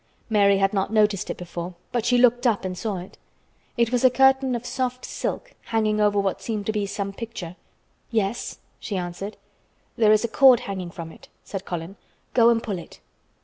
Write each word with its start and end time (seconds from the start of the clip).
Mary 0.31 0.57
had 0.57 0.73
not 0.73 0.91
noticed 0.91 1.29
it 1.29 1.37
before, 1.37 1.75
but 1.91 2.07
she 2.07 2.17
looked 2.17 2.47
up 2.47 2.65
and 2.65 2.75
saw 2.75 2.97
it. 2.97 3.19
It 3.77 3.91
was 3.91 4.03
a 4.03 4.09
curtain 4.09 4.55
of 4.55 4.65
soft 4.65 5.05
silk 5.05 5.53
hanging 5.65 6.01
over 6.01 6.19
what 6.19 6.41
seemed 6.41 6.65
to 6.65 6.71
be 6.71 6.87
some 6.87 7.13
picture. 7.13 7.55
"Yes," 8.09 8.57
she 8.79 8.97
answered. 8.97 9.37
"There 9.97 10.11
is 10.11 10.23
a 10.23 10.27
cord 10.27 10.61
hanging 10.61 10.89
from 10.89 11.11
it," 11.11 11.27
said 11.43 11.65
Colin. 11.65 11.97
"Go 12.33 12.49
and 12.49 12.63
pull 12.63 12.79
it." 12.79 12.99